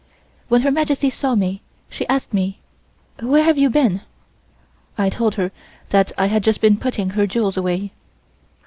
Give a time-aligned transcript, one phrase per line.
[0.47, 2.57] When Her Majesty saw me, she asked me:
[3.19, 4.01] "Where have you been?"
[4.97, 5.51] I told her
[5.89, 7.91] that I had just been putting her jewels away.